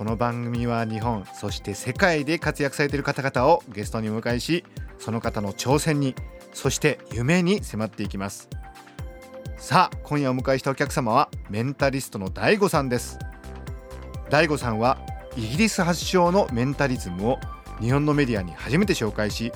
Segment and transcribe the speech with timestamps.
[0.00, 4.64] この番組は日本そして世界で活躍されている方々をゲストにお迎えし
[4.98, 6.14] その方の挑戦に
[6.54, 8.48] そして夢に迫っていきます。
[9.58, 12.88] さあ今夜お迎えしたお客様はメンタリストの DAIGO さん。
[12.88, 13.18] です
[14.30, 14.96] DAIGO さんは
[15.36, 17.38] イギリス発祥のメンタリズムを
[17.78, 19.52] 日本のメディアに初めて紹介し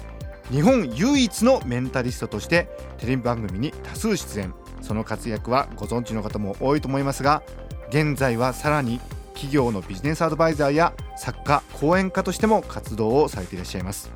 [0.51, 2.69] 日本唯一のメンタリストとして
[2.99, 4.53] テレビ番組に多数出演。
[4.83, 7.43] その活躍はご存知の方も多いと思いますが
[7.89, 9.01] 現在はさらに
[9.35, 14.11] 企業のビジネスアドバイザーや作家講演家としても活動をされていらっしゃいます。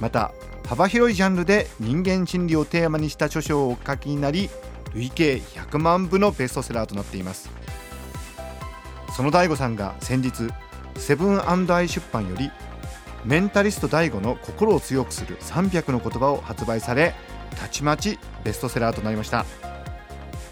[0.00, 0.32] また
[0.66, 4.50] 幅広いジャンルで人間心理をテーマにした著書をお書きになり
[4.94, 7.50] 累計100万部のベストセラーとなっています。
[9.14, 10.50] その DAIGO さんが先日
[10.96, 12.50] セブンアイ出版より
[13.24, 17.14] メンタリスト DAIGO の心を強くする300の言葉を発売され
[17.56, 19.44] たちまちベストセラーとなりました。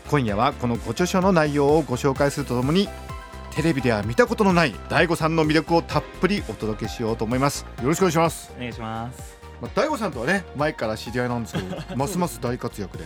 [0.09, 2.89] 今夜はこのご著書の内容をご紹介するとともに
[3.55, 7.67] テレビでは見たことのない DAIGO さんの魅力をたっぷりお届けしようと思います。
[7.83, 8.51] よろしくお願いします。
[8.57, 9.39] お願いします。
[9.61, 13.05] まあ、大悟さんとはね前から知り合いなんですけどますます大活躍で。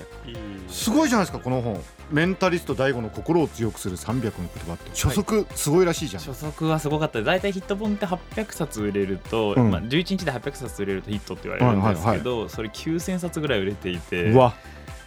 [0.68, 1.82] すごいじゃないですかこの本。
[2.12, 7.20] メンタリスト大悟の心を強くする300の言葉って初速すごいらしいじゃん、初速はすごかった。
[7.22, 9.72] 大体ヒット本って800冊売れると、うん。
[9.72, 14.32] まあ、11日で800冊売れるとヒットって言われるんですけど、それ9000冊ぐらい売れていて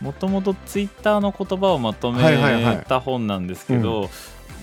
[0.02, 2.86] もともとツイッターの言葉をまとめはいはいはい。
[2.86, 4.10] た本なんですけど、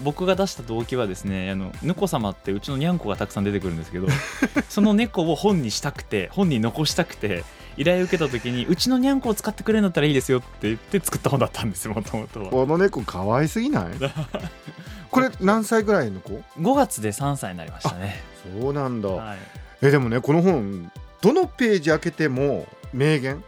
[0.02, 4.06] 僕が出した動機はですねあの猫様ってうちのにゃんこがたくさん出てくるんですけど
[4.68, 7.44] その猫を本にしたくて本に残したくて
[7.76, 12.50] 依頼を受けた時にうちのにゃんこを使ってくれるんだったらいいですよって言って作った本だったんですよもともとは。
[12.50, 13.92] この猫可愛すぎない？
[15.10, 18.22] これ何歳ぐらいの子？5月で3歳になりましたね。
[18.60, 19.38] そうなんだ、はい。
[19.82, 20.90] えでもねこの本
[21.22, 23.42] どのページ開けても名言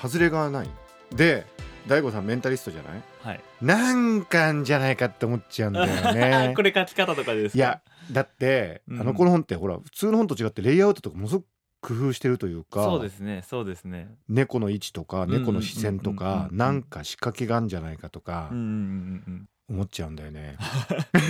[0.00, 0.70] 外れがない。
[1.14, 1.46] で
[1.86, 3.02] 大悟さんメンタリストじゃない？
[3.22, 3.40] はい。
[3.60, 6.52] なんかんじゃないかって思っちゃうんだよね。
[6.56, 7.58] これ書き方とかですか？
[7.58, 7.80] いや
[8.12, 9.00] だって、うん。
[9.00, 11.46] あのこの本ってほら普通の本と違ってレイアウトとかものすごく
[11.82, 14.08] 工夫してるというかそうですねそうですね。
[14.28, 20.56] 猫の位置とか猫の視線とかうんなんか仕掛けがあるんじゃないかとかうんうんうんうん思っちゃうんだよね。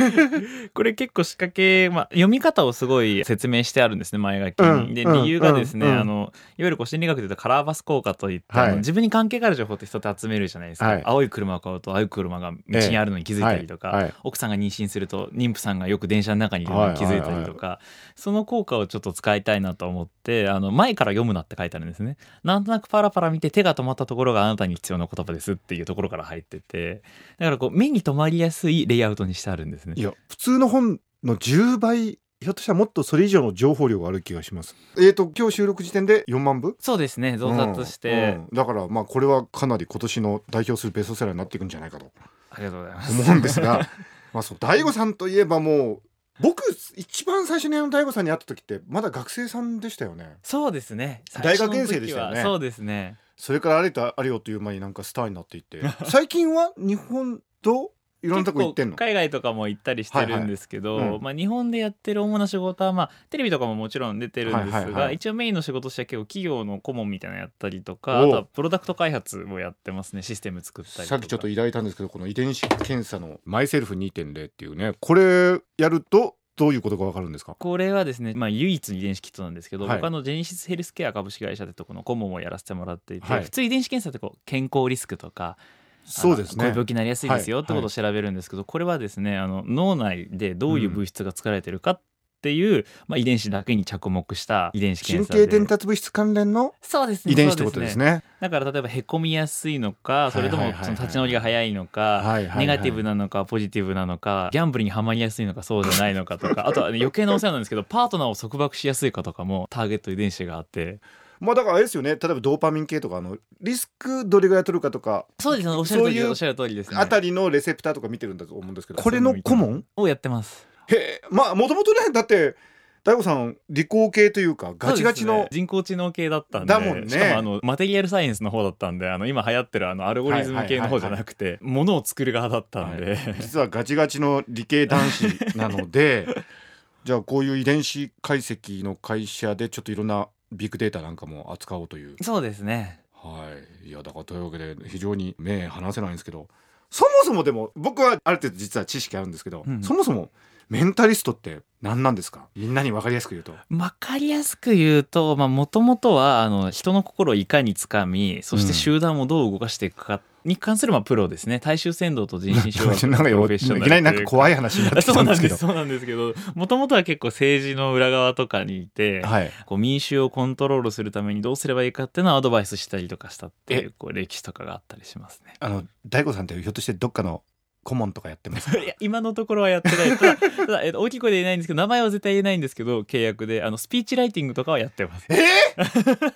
[0.73, 4.95] これ結構仕掛け、まあ、読み方をすごい説明してあるんですね前書きに。
[4.95, 6.01] でうんうん理由がですね、うんうん。
[6.01, 8.77] あのいわゆるこう心理学で言うとカラーバス効果といって、はい。
[8.77, 11.03] 自分に関係がある情報って人って集めるじゃないですか、はい。
[11.05, 14.03] 青い車を買うと青い車が道にあるのに気づいたりとか、はい。
[14.05, 14.15] はい。
[14.25, 17.81] 奥さんが妊娠すると妊婦さんがよく電車の中にいるのに気づいたりとか、
[18.17, 22.17] その効果をちょっと使いたいなと思ってあの前から読むなって書いてあるんですね。
[22.45, 27.03] なんとなくパラパラ見て手が止まったところがあなたに必要な言葉ですっていうところから入ってて
[27.39, 30.03] だからこう目に留まりやすいレイアウトにしてあるんですねい。
[30.03, 34.75] や普通の本の10倍ひょっとしたらもっとそれ以上の情報量がある気がします。
[34.97, 36.75] えーと今日収録時点で4万部？
[36.81, 42.11] そうですね増刷して、うんうんだからまあこれはかなり今年の代表するベストセラーになっていくんじゃないかと
[42.51, 43.23] ありがとうございます。
[43.23, 43.89] 思うんですが
[44.33, 46.03] まあそう大悟さんといえばもう
[46.41, 46.63] 僕
[46.97, 50.39] 一番最初にあの大悟さんに会った時ってまだ学生さんでしたよね。
[50.43, 51.23] そうですね。
[51.43, 53.19] 大学院生でしたよねそうですね。
[53.37, 57.93] それからあれとあれよという間になんかスターになっていって最近は日本と
[58.23, 58.97] いろんなとこ行ってんの？
[58.97, 61.23] 海外とかも行ったりしてるんですけど、はいはいうん。
[61.23, 65.15] まあ日本でやってる主な仕事はまあテレビとかももちろん出てるんですが、はいはいはい。
[65.15, 70.23] 一応メインの仕事としては結構企業の顧問みたいなのやったりとか、あとはプロダクト開発もやってますね。
[70.23, 71.09] システム作ったり。
[71.09, 77.57] さっきちょっといただいたんですけどこの遺伝子検査のマイセルフ2.0っていうねこれやるとどういうことがわかるんですか？
[77.59, 79.97] これはですね、まあ、唯一の遺伝子キットなんですけど、はい。
[79.97, 83.45] 僕あのジェネシスヘルスケア株式会社でとこの顧問をやらせてもらっていて、はい。
[83.45, 85.57] 普通遺伝子検査ってこう健康リスクとか
[86.05, 86.57] そうですね。
[86.57, 87.65] こういう病気になりやすいですよはい。
[87.65, 92.01] ってことを調べるんですけど、これはですねあの脳内でどういう物質が作られてるかっ
[92.41, 95.45] ていう、まあ、遺伝子だけに着目した遺伝子神検査で。
[95.47, 97.33] 経伝達物質関連のそうですね。
[97.33, 98.23] 遺伝子ってことですね。
[98.41, 102.59] だから例えばへこみやすいのかそれともその立ち直りが早いのか、はいはいはい。
[102.61, 111.01] ネガティブなのかポジティブなのかギャンブルにはまりやすいのかそうじゃないのかとかあとは余計なお世話なんですけどパートナーを束縛しやすいかとかもターゲット遺伝子があって
[111.41, 112.11] まあだからあれですよね。
[112.11, 115.27] 例えばドーパミン系とかあのリスクどれぐらい取るかとか。
[115.39, 115.75] そうですね。
[115.75, 116.99] おっしゃる通りおっしゃる通りですね。
[116.99, 119.03] あたりのレセプターとか見てるんだと思うんですけど。
[119.03, 120.67] これの顧問をやってます。
[120.89, 121.23] へえ。
[121.31, 122.57] まあもともとねだって
[123.03, 125.49] 大悟さん理工系というかガチガチのね。
[125.51, 127.09] 人工知能系だったんでだもんね。
[127.09, 136.27] しかもあのマテリアルサイエンスの方だったんであの今流行ってるあのアルゴリズム系の方じゃなくてものを作る側だったんで、実はガチガチの理系男子なので
[137.05, 142.17] じゃあこういう遺伝子解析の会社でちょっといろんなビッグデータなんかも扱おうという。
[142.23, 143.01] そうですね。
[143.13, 143.51] は
[143.85, 143.89] い。
[143.89, 146.49] いやだからというわけで非常に目離せないんですけど
[146.91, 149.83] そもそもでも僕はある程度実は知識あるんですけど、うん。
[149.83, 150.31] そもそも
[150.71, 152.47] メンタリストって何なんですか？
[152.57, 153.53] みんなに分かりやすく言うと。
[153.71, 161.59] わかりやすく言うともともとはあの人の心をいかにつかみそして集団をどう動かしていくかに関するまあプロですね。
[161.59, 165.57] 大衆扇動と人心掌 なんかよいきなりなんか怖いい話になってきたんですけど。
[165.57, 169.51] なんですそうなんですけどもともとは結構政治の裏側とかにいて、はい。
[169.67, 175.55] こう民衆をコントロールするためにどうすればいいかっていうのをアドバイスしたりとかしたっていうこう歴史とかがあったりしますね。
[175.61, 177.43] あの大悟さんってひょっとしてどっかの
[177.83, 178.71] 顧問とかやってます。
[178.71, 180.17] か いや今のところはやってない。
[180.17, 185.27] ただただ、えっと、大きい声で言えないんですけど名前は絶対言えないんですけど契約であのスピーチライティングとかはやってます。
[185.31, 186.33] えー？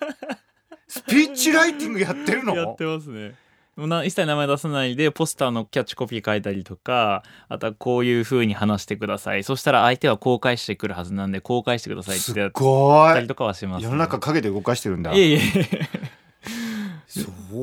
[0.88, 2.54] スピーチライティングやってるの？
[2.54, 3.34] やってますね。
[3.76, 9.42] もうな一切名前出さないでポスターのキャッチコピー書いたりとかあとはこういう風に話してください。
[9.42, 15.12] そしたら相手は公開してくるはずなんで公開してくださいっすてやったりとかはします、ね、世の中陰で動かしてるんだ。
[15.12, 15.40] いえいえ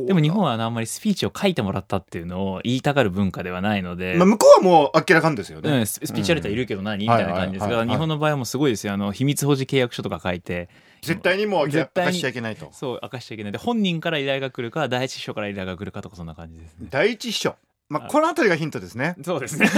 [0.06, 8.94] でも日本はあんまりスピーチを書いてもらったっていうのを言いたがる文化ではないので、まあ、向こうはもう明らかんですよね、うん、ススピーチャリティいるけど何、みたいな感じですが日本の場合はもうすごいですよ。
[8.94, 10.70] あの秘密保持契約書とか書いて。
[11.02, 12.70] 絶対にもう絶対に明かしちゃいけないと。
[12.72, 13.52] そう明かしちゃいけない。
[13.52, 16.88] で本人から依頼が来るか第一秘書から依頼が来るかとかそんな感じですね。
[16.90, 17.56] 第一秘書。
[17.90, 18.12] まあはい。
[18.12, 19.16] この辺りがヒントですね。
[19.24, 19.70] そうですね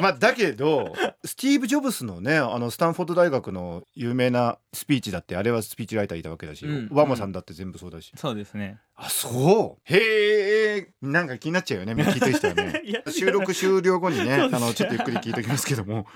[0.00, 0.92] まあだけど
[1.24, 6.88] スティーブ・ジョブスのねあのスタンフォード大学の有名なスピーチだってあれはスピーチライターいたわけだし、うん。
[6.90, 8.78] オバマさんだって全部そうだし、そうですね。
[8.96, 9.82] あそう？
[9.94, 12.82] へえなんか気になっちゃうよね聞いてる人はね。
[13.10, 16.06] 収録終了後にねあのちょっとゆっくり聞いておきますけども。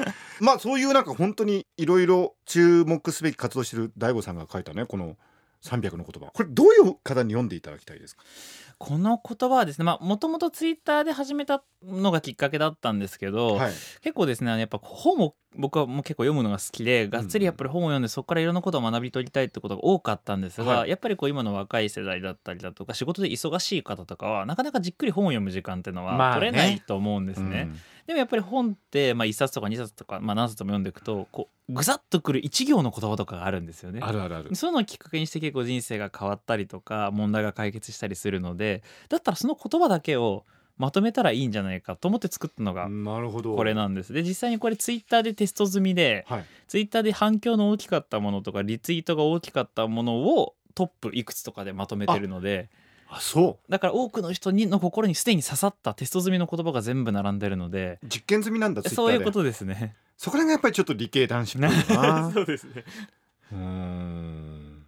[0.40, 5.16] まあそういうなんか本当にいろいろ注目すべき活動してる大悟さんが書いたねこの
[5.64, 6.30] 300の言葉。
[6.32, 8.22] これどういう方に読んでいただきたいですか？
[8.82, 13.72] この言葉はですねまあもともとツイッターで始めたのがきっかけだったんですけど、はい。
[14.00, 20.90] 結構ですねやっぱ本を僕はもう結構読むのが好きでがっつりやっぱり本を読んでそこからいろんなことを学び取りたいってことが多かったんですが、はい。
[20.90, 26.22] やっぱりこう今の若い世代だったりだとか仕事で忙しい方とかはなかなかじっくり本を読む時間っていうのまあね。
[26.22, 27.68] は取れないと思うんですね。
[27.70, 27.80] うん。
[28.06, 34.00] でもやっぱり本って、まあ、1冊とか2冊とか、まあ、何冊も読んでいくとこうぐさっとくる一行の言葉とかがあるんですよね。
[34.02, 34.54] あるあるある。
[34.54, 40.44] そういうのをきっかけにして結構人生が変わったりとか問題が解決したりするのでだったらその言葉だけを
[40.78, 44.12] まとめたらいいんじゃないかと思って作ったのがこれなんです。
[44.12, 46.44] で実際にこれツイッターでテスト済みではい。
[46.68, 52.70] ツイッターで反響の大きかったものとかリツイートが大きかったものをトップいくつとかでまとめてるので
[53.08, 59.96] あそだから多くの人にの心にすでに刺さったテスト済みの言葉が全部並んでるのでう実験済みなんだそういうことですね。
[60.16, 61.96] そこら辺がやっぱりちょっと理系男子っぽい。
[61.96, 62.84] なそうですね。
[63.52, 64.86] うーん。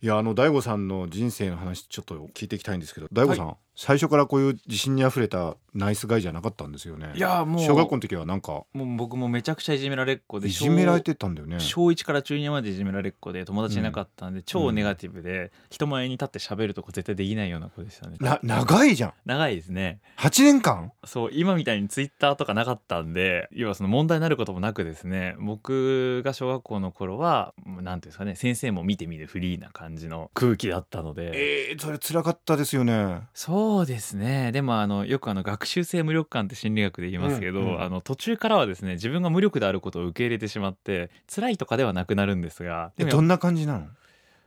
[0.00, 7.12] いやあの大悟さんの人生の話ちょっと聞いていきたいんですけど大悟さん、最初からこういう自信にあふれたナイスガイじゃなかったんですよね。
[7.14, 7.64] いやもう。
[7.64, 8.64] 小学校の時はなんか。
[8.74, 11.58] もう僕もめちゃくちゃいじめられっ子でいじめられてたんだよね。
[11.60, 18.16] 小1から中2までいじめられっ子で友達いなかったんで、超ネガティブで人前に立って喋るとか絶対できないような子でしたね。
[18.20, 19.12] な長いじゃん。
[19.24, 20.00] 長いですね。
[20.18, 20.92] 8年間？
[21.04, 31.70] そう今みたいにツイッターとかなかったんで要はその問題になることもなくですね僕が小学校の頃はなんていうんですかね先生も見て見ぬフリーな感じの空気だったので。
[31.70, 33.22] えー、それ辛かったですよね。
[33.32, 34.52] そうですね。
[34.52, 37.82] でもあのよくあの学習性無力感って心理学で言いますけど、うんうん。
[37.82, 43.86] あの途中からはですね自分が無力であることを受け入れてしまって辛いとかではなくなるんですがでもえどんな感じなの？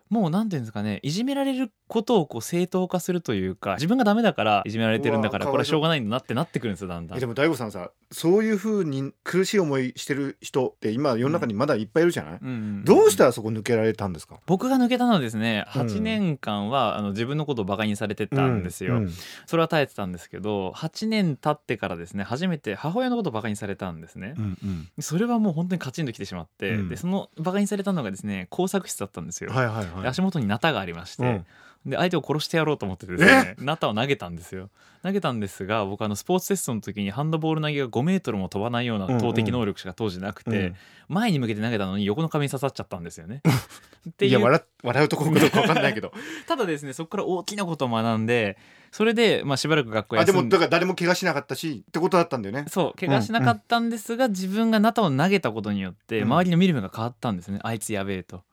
[0.10, 7.18] もうなんていうんですかねいじめられることをこう正当化するというか自分がダメだからいじめられてるんだからこれはしょうがないんだなってなってくるんですよだんだん。
[7.18, 14.39] えでも大悟さんさそういうふうに苦しい思いしてる人って今世の中にまだいっぱいいるじゃない、うんうんどうしたらそこ抜けられたんですか？
[14.46, 15.82] 僕が抜けたのはですねうん。
[15.84, 19.13] 8年間はあの自分のことをバカにされてたんですよ、うんうん。
[19.46, 24.68] それは耐えてたんですけど8年経ってからですね初めて母親のことをバカにされたんですね、うんう
[25.00, 25.04] ん。
[25.04, 26.89] それはもう本当にカチンときてしまって、うん。
[26.89, 30.01] でそのバカにされたのがですね工作室だったんですよ、はいはいはい。
[30.01, 31.46] で足元にナタがありまして、うん
[31.86, 34.70] で相手を殺してやろうと思ってですねナタを投げたんですよ。
[35.04, 40.75] 投げたんですが僕あのスポーツテストの時にハンドボール投げが5メートルも飛ばないような投擲能力しか当時なくて、うん。
[41.10, 43.44] 前に向けて投げたのに横の壁に刺さっちゃったんですよね。
[44.10, 44.32] っていう。
[44.32, 46.12] いや笑笑うとこかどうか分かんないけど。
[46.48, 48.58] ただですねそこから大きなことを学んで
[48.92, 52.65] それで、まあ、しばらく学校あで休んでもだから誰も怪我しなかったしってことだったんだよね。
[52.68, 56.32] そう怪我しなかったんですが、自分がナタを投げたことによってうん。
[56.32, 58.44] 周りの見る目が変わったんですね、あいつやべえと。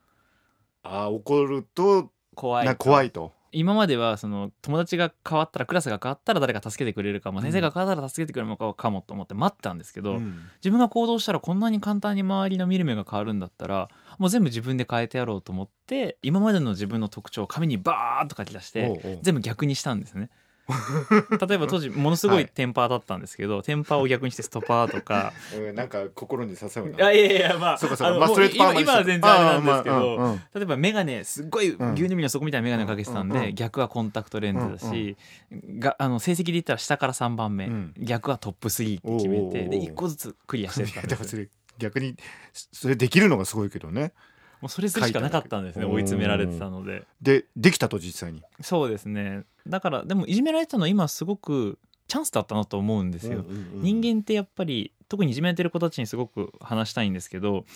[0.83, 3.33] あ怒ると怖いな怖いと。
[3.55, 7.45] 今まではその友達が変わったらクラスが変わったら誰か助けてくれるかも、うん。
[7.45, 10.41] 先生が変わったら助けてくれるのかかもと思って待ってたんですけど、うん。
[10.57, 20.31] 自分が行動したらこんなに簡単に周りの見る目が変わるんだったらもう全部自分で変えてやろうと思って今までの自分の特徴を紙にバーッと書き出して全部逆にしたんですね。
[21.49, 22.45] 例えば当時ものすごはい。
[22.45, 25.33] いテンパーだったんですけど、テンパーを逆にしてストパーとか。
[25.57, 30.41] うんなんか心に刺さるいやいやいやまあそうかそうあのもうかまあストレートパーマにした今今は全然あれなんですけど、まあうんうん。
[30.55, 31.93] 例えば眼鏡すっごいうん。
[31.95, 33.55] 牛乳瓶の底みたいな眼鏡をかけてたんで、うんうん。
[33.55, 35.17] 逆はコンタクトレンズだし、
[35.79, 37.95] があの成績で言ったら下から3番目、うん。
[37.99, 42.17] 逆はトップ3って決めておうおうおうで1個ずつクリアしてったんで もそれ逆に
[42.53, 44.13] それできるのがすごいけどね
[44.63, 47.05] もうそれするしかなかったんですね追い詰められてたので。
[47.21, 48.43] でできたと実際に。
[48.61, 49.43] そうですね。
[49.67, 57.67] だからでもいじめられてたのは今すごくチャンスだったなと思うんですよ、人間ってやっぱり特にいじめてる子たちにすごく話したいんですけど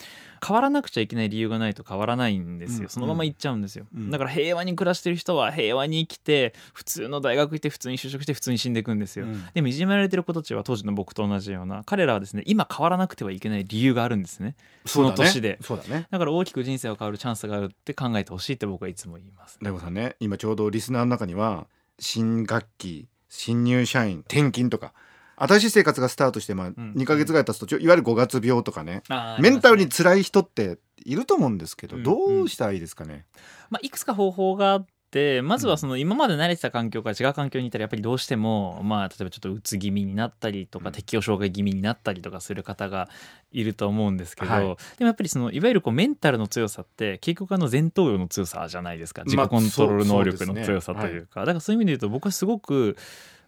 [0.42, 4.10] 変わらなくちゃいけない理由がないと変わらないんですよ、うんそのまま行っちゃうんですよ、うん。
[4.10, 9.44] だから平和に暮らしてる人は平和に生きて普通の大学行って普通に就職して普通に死んでいくんですよ、うん。
[9.52, 14.56] でもいじめられてる子たちは当時の僕と同じような彼らはですね今変わらなくてはいけない理由があるんですね。
[14.86, 15.58] その年で。
[15.60, 16.06] そうだね。
[16.10, 19.58] だから大きく人生が変わるチャンスがあるって考えてほしいって僕はいつも言います。
[19.60, 21.66] 大悟さんね今ちょうどリスナーの中には
[21.98, 24.94] 新学期新入社員転勤とか
[25.36, 26.74] 新しい生活がスタートしてまあん。
[26.96, 29.02] 2ヶ月ぐらい経つとちょいわゆる5月病とかね。
[29.38, 33.26] メンタルに辛い人っていると思うんですけどうんどうしたらいいですかね？
[33.70, 40.92] まあ、いくつか方法があってまずはその今まで慣れてた環境から違う環境にいたらやっぱりどうしてもまあ例えばちょっとうつ気味になったりとか、うん。
[40.92, 43.08] 適応障害気味になったりとかする方が
[43.52, 44.62] いると思うんですけど、はい。
[44.62, 44.76] でも
[45.06, 49.22] やっぱりそのいわゆるこうメンタルの強さって結局あの前頭葉の強さじゃないですか。
[49.24, 52.96] 自まあ己コントロール能力の強さというか、だからそういう意味で言うと僕はすごく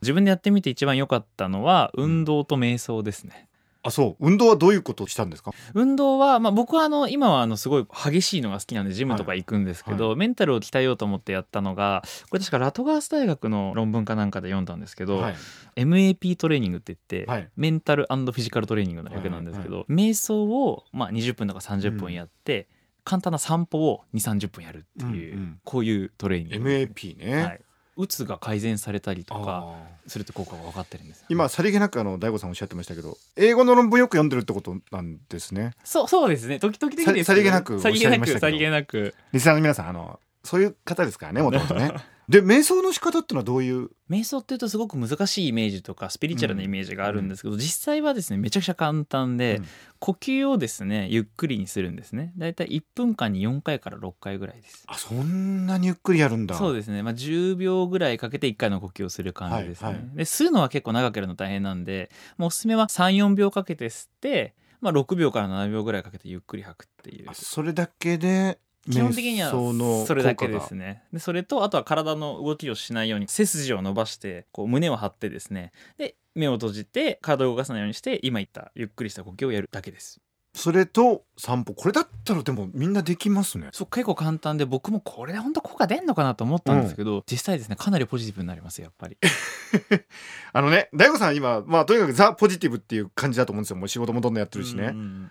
[0.02, 3.49] 自分でやってみて一番良かったのは運動と瞑想ですね。
[3.85, 4.26] あそう。
[4.26, 5.52] 運動はどういうことをしたんですか？
[5.73, 15.35] 運動は、まあ、僕はあの今はあのすごい激しいのが好きなんでジムとか行くんですけど、はメンタルを鍛えようと思ってやったのがこれ確かラトガース大学の論文かなんかで読んだんですけど、はい。
[15.76, 17.49] MAP トレーニングって言って、はい。
[17.57, 22.69] メンタルフィジカルトレーニングの略なんですけど、瞑想を、まあ、20分とか30分やって、
[23.05, 25.61] 簡単な散歩を2 3 0分やるっていう、うんうん。
[25.64, 27.61] こういうトレーニング、MAP ね、はい、
[27.99, 29.75] うつが改善されたりとか
[30.07, 31.26] するって効果が分かってるんですよ。
[31.28, 35.73] 今さりげなくあの大悟さんおっしゃってましたけど英語の論文よく読んでるってことなんですね。
[35.85, 36.61] そうそうですね。
[36.61, 38.57] 時々的ですささりげなくおっさりしゃいましたけど。
[38.59, 41.93] げなくさりげなくリスナーの皆さんあのそういう方ですからねもともとね
[42.28, 43.90] で瞑想の仕方ってのはどういう？
[44.11, 49.66] 瞑想っていうとすごく難しいイメージとかスピリチュアルなイメージがあるんですけど、実際はですねめちゃくちゃ簡単で、うん。
[50.00, 52.32] 呼吸をですねゆっくりにするんですね。
[52.37, 54.85] だいたい1分間に4回から6回ぐらいです。
[54.87, 56.54] あそんなにゆっくりやるんだ。
[56.54, 60.16] そうですね、まあ、10秒ぐらいかけて1回の呼吸をする感じですね、はいはい。
[60.16, 67.30] で吸うのは結構長くやるの大変なんでもうおすすめは34秒かけて吸って、まあ、6秒から7秒ぐらいかけてゆっくり吐くっていう。
[67.30, 69.50] あそれだけで基本的には
[70.07, 71.02] それだけですね。
[71.12, 75.73] でそれとあとは体の動きをしないように背筋を伸ばしてこう胸を張ってですね。
[75.97, 80.21] で目を閉じて体を動かさないようにして今言ったゆっくりした呼吸をやるだけです。
[80.54, 83.68] それと散歩これだったらでもみんなできますね。
[83.73, 89.16] そう結構簡単で僕もこれで本当効果出んのかなと思ったんですけど、実際ですねかなりポジティブになりますやっぱり。
[90.52, 93.76] あのね大悟さん今まあとにかくザ・ポジティブっていう感じだと思うんですよ。
[93.76, 95.30] もう仕事もどんどんやってるしね、うんうん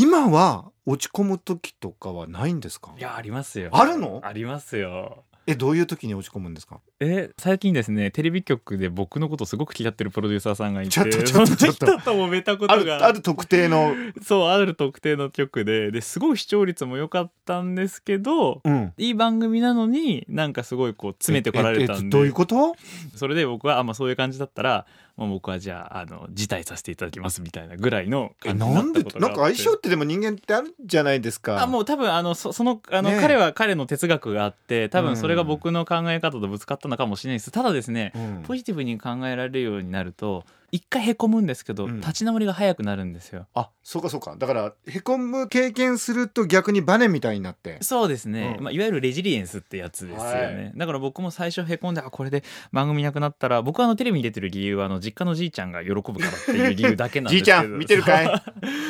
[0.00, 2.92] 今は落ち込む時とかはないんですか？
[2.96, 3.70] いやありますよ。
[3.72, 4.20] あるの？
[4.22, 5.24] ありますよ。
[5.50, 6.78] えどういう時に落ち込むんですか？
[7.00, 11.86] え最近ですねテレビ局で僕のことすごく嫌ってるプロデューサーさんがいてちょっとちょっとちょっと。
[11.86, 13.92] と揉めたこあとがるある特定の？
[14.22, 15.90] そうある特定の局で。
[15.90, 18.92] ですごい視聴率も良かったんですけどうん。
[18.98, 22.08] いい番組なのになんかすごいこう詰めてこられたんで。
[22.10, 22.76] どういうこと？
[23.16, 24.86] それで僕はあ、まあ、そういう感じだったら
[25.18, 29.34] もう僕はじゃああの辞退させていただきますみたいなぐらいのえ感じになんったことがあって。
[29.34, 31.60] んか相性ってでも人間ってあるじゃないですか？
[31.60, 33.20] あもう多分あのそそのあの、ねえ。
[33.20, 37.50] 彼は彼の哲学があって多うん分それが僕の考え方とぶつかったのかもしれないです。
[37.50, 38.42] ただですね、うん。
[38.46, 42.00] ポジティブに考えられるようになると一回へこむんですけど、うん。
[42.00, 43.46] 立ち直りが早くなるんですよ。
[43.54, 44.36] あそうかそうか。
[44.36, 47.78] だからへこむ経験すると逆にバネみたいになって。
[47.80, 48.64] そうですね、うん。
[48.64, 57.58] まあ、いわゆるレジリエンスってやつですよね、はだから僕も最初へこんであこれで番組なくなったら僕はあのテレビに出てる理由はあの実家のじいちゃんが喜ぶからっていう理由だけなんですけど。
[57.62, 58.26] じいちゃん見てるかい？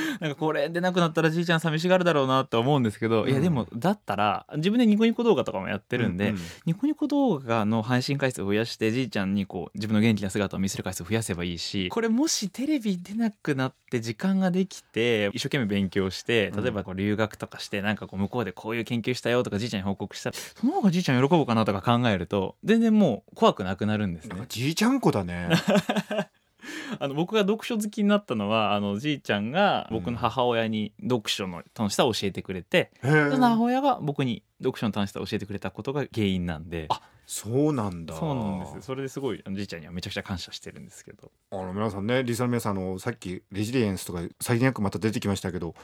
[0.20, 24.44] なんかこれでなくなったらじいちゃん寂しがるだろうなって思うんですけど、いやでもだったら自分でニコニコ動画とかもやってるんで、ううニコニコ動画の配信回数を増やしてじいちゃんにこう自分の元気な姿を見せる回数を増やせばいいしこれもしテレビ出なくなって時間ができて一生懸命勉強して例えばこう留学とかしてなんかこう向こうでこういう研究したよとかじいちゃんに報告したらその方がじいちゃん喜ぶかなとか考えると全然もう怖くなくなるんですね。
[24.48, 25.48] じいちゃん子だね
[26.98, 36.86] あの僕が読書好きになったのはあのじいちゃんが僕の母親に読書の楽しさを教えてくれて、へえでその母親が僕に読書の楽しさを教えてくれたことが原因なんで。
[36.88, 38.14] あそうなんだ。
[38.14, 41.30] そうなんですそれですごいあのじいちゃんにはめちゃくちゃ感謝してるんですけど。
[41.50, 45.74] あの皆さんねリスナーの皆さんあのさっきレジリエンスとかさりげなくまた出てきましたけど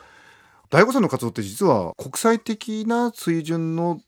[0.71, 4.01] 大悟さんの活動って実は国際的な水準の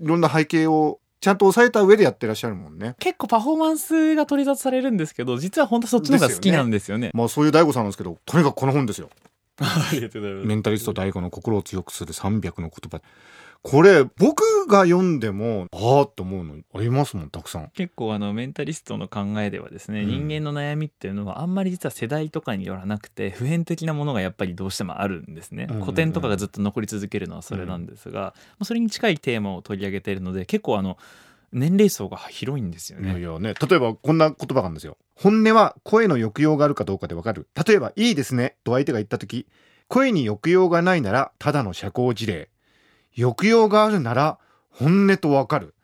[0.00, 2.96] いろんな背景をちゃんと抑えた上でやってらっしゃるもんね。
[2.98, 7.10] 結構パフォーマンスが取り沙汰されるんですけど実は本当そっちの方が好きなんですよね。
[7.12, 9.10] まあそういう大悟さんなんですけどとにかくこの本ですよ。
[9.60, 10.46] ありがとうございます。
[10.46, 13.02] メンタリスト大悟の心を強くする300の言葉
[13.62, 17.70] これ僕が読んでもああって思うのありますもんたくさん。
[17.74, 20.28] 結構あのメンタリストの考えではですね、うん。
[20.28, 25.84] 人間の悩みっていうのはあんまり実は世代とかによらなくて普遍的なものがやっぱりどうしてもあるんですね、うんうんうん。
[25.84, 30.96] 古典とかがずっと残り続けるのはそれなんですが、まあそれに近いテーマを取り上げているので結構あの
[31.52, 33.18] 年齢層が広いんですよね。
[33.18, 34.96] いやね例えばこんな言葉があるんですよ。
[35.16, 37.48] 本音は声の抑揚があるかどうかでわかる。
[37.66, 39.46] 例えばいいですねと相手が言った時
[39.88, 42.48] 声に抑揚がないならただの社交辞令
[43.20, 44.38] 抑揚があるなら
[44.70, 45.74] 本音とわかる。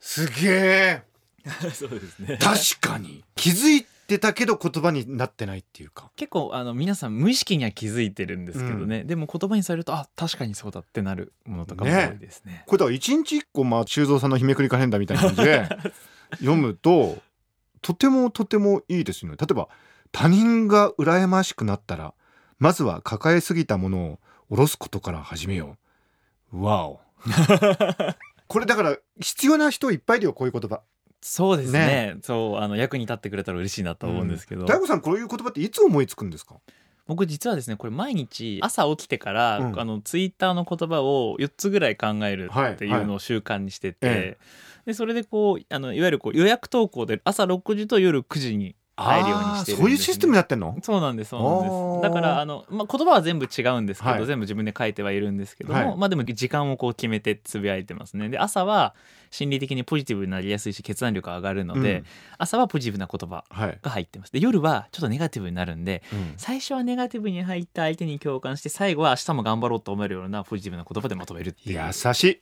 [0.00, 1.02] すげえ。
[1.74, 2.38] そうですね。
[2.40, 3.24] 確かに。
[3.34, 6.10] 気づいてたけど言葉になってないっていうか。
[6.16, 12.64] 結構あの皆さん無意識には気づいてるんですけどね、でも言葉にされるとあ確かにそうだってなるものとかも多いですね。
[12.66, 15.68] これだから一日一個まあ修造さんの日めくりカレンダーみたいな感じで
[16.38, 17.22] 読むと
[17.80, 19.36] とてもとてもいいですよね。
[19.38, 19.68] 例えば
[20.12, 22.14] 他人が羨ましくなったら
[22.58, 24.18] まずは抱えすぎたものを
[24.50, 25.81] 下ろすことから始めよう
[26.52, 27.00] わお
[28.48, 30.82] これだから必要な人いっぱいいるよこういう言葉。
[31.20, 31.78] そうですね。
[31.78, 32.16] ね。
[32.22, 36.56] そうあの役に立ってくれたら嬉しいなと思うんですけど、大悟さんこういう言葉っていつ思いつくんですか？
[37.06, 39.80] 僕実はですねこれ毎日朝起きてから、うん。
[39.80, 44.38] あのツイッターの言葉を4つぐらい考えるはいっていうのを習慣にしてて、え
[44.86, 50.76] でそれでこうあのいわゆるこう予約投稿で朝6時と夜9時に入るようにしてそういうシステムになってんの？
[50.82, 51.96] そうなんですそうなんあでー。
[52.00, 54.26] すだからあの、まあ、言葉は全部違うんですけど、はい。
[54.26, 55.96] 全部自分で書いてはいるんですけども、はい。
[55.96, 58.28] まあでも時間をこう決めてつぶやいてますね。
[58.28, 58.94] で朝は
[59.30, 62.04] 心理的にポジティブになりやすいし決断力が上がるので、うん。
[62.38, 64.32] 朝はポジティブな言葉はい、が入ってます。
[64.32, 66.34] で夜はちょっとネガティブになるんでうん。
[66.36, 71.80] 最初はネガティブに入った相手に共感して最後は明日も頑張ろうと思えるようなポジティブな言葉でまとめるっていう。
[71.82, 72.40] 優しい。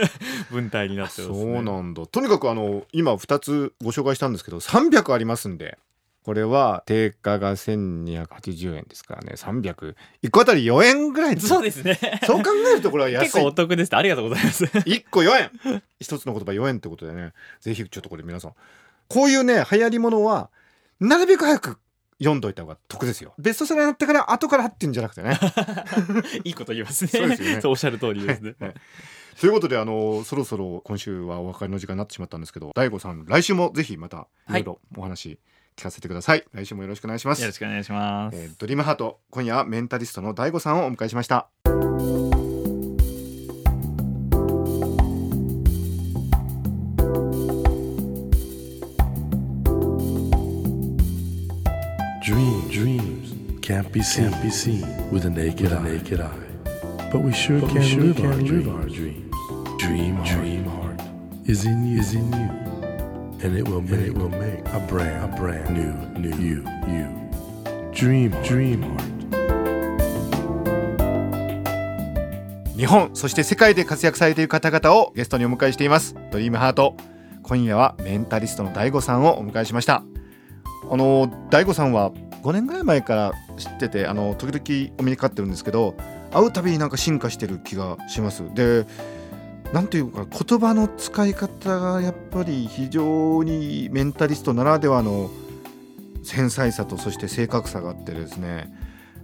[0.50, 1.34] 文体になってますね。
[1.54, 2.06] そうなんだ。
[2.06, 5.78] とにかくあの今2つご紹介したんですけど300ありますんで
[6.24, 9.32] これは定価が1280円ですからね。
[9.36, 11.98] 300 1個あたり4円ぐらいそうですね。
[12.24, 13.24] そう考えるとこれは安い。
[13.24, 14.64] 結構お得ですありがとうございます。
[14.64, 15.82] 1個4円。
[15.98, 17.32] 一つの言葉4円ってことでね。
[17.60, 18.52] ぜひちょっとこれ皆さん。
[19.08, 20.50] こういうね流行りものは
[21.00, 21.78] なるべく早く
[22.18, 23.32] 読んどいた方が得ですよ。
[23.38, 25.38] ベストセラーになってから後からっていうんじゃなくてね。
[26.44, 27.10] いいこと言いますね。
[27.10, 27.60] そうですよね。
[27.64, 28.54] おっしゃる通りですね。
[28.60, 28.74] はい。
[29.40, 35.38] ということであのそろそろ今週はお別れの時間になってしまったんですけど大悟さん来週もぜひまたいろいろお話
[35.80, 41.48] 聞かせてください、来週もよろしくお願いしますよろしくお願いします、えードリームハート今夜はメンタリストの大悟さんをお迎えしました
[52.22, 55.82] 「Dream, dreams can't be seen, can't be seen with a naked, eye.
[55.82, 56.28] naked eye.
[57.10, 59.32] But we sure can, live, our dreams.
[59.78, 61.00] Dream, dream heart
[61.46, 62.69] is in you, is in you,
[63.42, 67.08] and it will make, it will make a brand, a brand new, new you, you.
[67.92, 69.20] Dream, dream heart.
[72.76, 76.14] 日本そして世界で活躍されている方々をゲストにお迎えしています。
[76.30, 76.96] ドリームハート。
[77.42, 80.02] 今夜はメンタリストの大悟さんをお迎えしました。
[80.90, 82.10] あの大悟さんは
[82.42, 85.94] 5年ぐらい前から知っててあの時々お目にかかってるんですけど
[86.32, 88.44] 会うたびになんか進化してる気がします。
[88.54, 88.86] で
[89.72, 95.30] なんていうか言葉の使い方がやっぱり非常にメンタリストならではの
[96.22, 98.72] 繊細さとそして正確さがあってですね。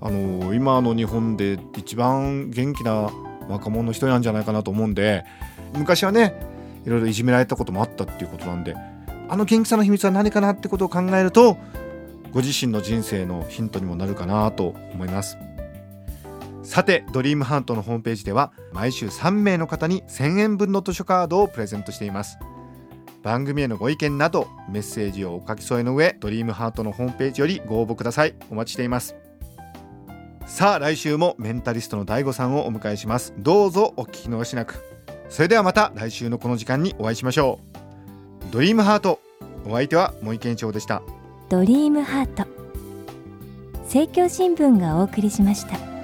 [0.00, 3.10] あの今の日本で一番元気な
[3.48, 5.24] 若者の人なんじゃないかなと思うんで
[5.74, 6.34] 昔はね
[6.84, 8.76] いろいろいじめられたこともあったっていうことなんで
[9.28, 11.56] あの元気さの秘密は何かなってことを考えると
[12.30, 15.38] ご自身の人生のヒントにもなるかなと思います。
[16.66, 22.38] さてドリームハントのホームページでは毎週3名の方に1000円分の図書カードをプレゼントしています。
[23.22, 28.34] 番組へのご意見などメッセージをお書き添えの上ドリームハートのホームページよりご応募ください。
[28.50, 29.14] お待ちしています。
[30.44, 33.32] さあ来週もメンタリストの DAIGO さんをお迎えします。
[33.38, 34.82] どうぞお聞き逃しなく。
[35.28, 37.60] それではまた来週のこの時間にお会いしましょ
[38.50, 38.52] う。
[38.52, 39.20] ドリームハート
[39.64, 41.00] お相手は森健一郎でした。
[41.48, 42.44] ドリームハート
[43.84, 45.95] 政教新聞がお送りしました。